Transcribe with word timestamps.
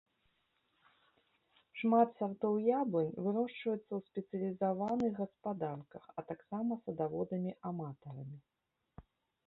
Шмат 1.81 2.09
сартоў 2.21 2.55
яблынь 2.81 3.13
вырошчваецца 3.27 3.83
ў 3.95 4.01
спецыялізаваных 4.07 5.11
гаспадарках, 5.23 6.03
а 6.17 6.29
таксама 6.35 6.73
садаводамі-аматарамі. 6.85 8.37